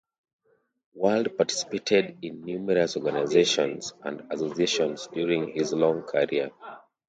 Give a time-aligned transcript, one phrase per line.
[0.95, 6.49] Ward participated in numerous organizations and associations during his long career.